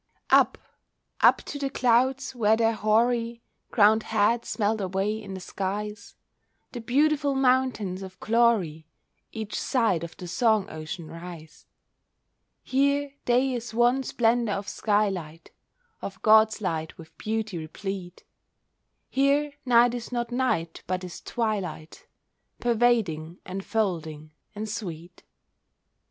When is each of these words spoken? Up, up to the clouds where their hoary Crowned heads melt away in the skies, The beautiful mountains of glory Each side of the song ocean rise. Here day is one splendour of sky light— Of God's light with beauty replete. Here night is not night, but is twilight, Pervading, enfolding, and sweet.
Up, 0.31 0.57
up 1.19 1.43
to 1.43 1.59
the 1.59 1.69
clouds 1.69 2.33
where 2.33 2.57
their 2.57 2.73
hoary 2.73 3.43
Crowned 3.69 4.01
heads 4.01 4.57
melt 4.57 4.81
away 4.81 5.21
in 5.21 5.35
the 5.35 5.39
skies, 5.39 6.15
The 6.71 6.81
beautiful 6.81 7.35
mountains 7.35 8.01
of 8.01 8.19
glory 8.19 8.87
Each 9.31 9.61
side 9.61 10.03
of 10.03 10.17
the 10.17 10.27
song 10.27 10.67
ocean 10.71 11.07
rise. 11.07 11.67
Here 12.63 13.13
day 13.25 13.53
is 13.53 13.75
one 13.75 14.01
splendour 14.01 14.55
of 14.55 14.67
sky 14.67 15.07
light— 15.09 15.51
Of 16.01 16.19
God's 16.23 16.61
light 16.61 16.97
with 16.97 17.15
beauty 17.19 17.59
replete. 17.59 18.23
Here 19.07 19.53
night 19.67 19.93
is 19.93 20.11
not 20.11 20.31
night, 20.31 20.81
but 20.87 21.03
is 21.03 21.21
twilight, 21.21 22.07
Pervading, 22.59 23.37
enfolding, 23.45 24.31
and 24.55 24.67
sweet. 24.67 25.21